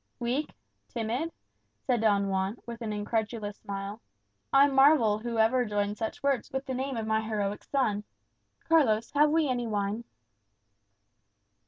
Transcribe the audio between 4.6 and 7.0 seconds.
marvel who ever joined such words with the name